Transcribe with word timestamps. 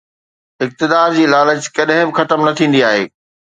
اقتدار 0.65 1.13
جي 1.17 1.27
لالچ 1.35 1.63
ڪڏهن 1.77 2.05
به 2.11 2.17
ختم 2.21 2.39
نه 2.47 2.51
ٿيندي 2.63 2.81
آهي 2.91 3.05